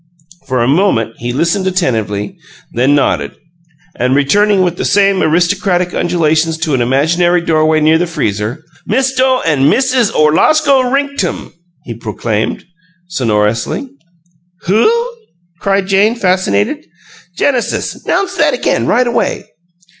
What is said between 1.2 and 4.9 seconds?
listened attentively, then nodded, and, returning with the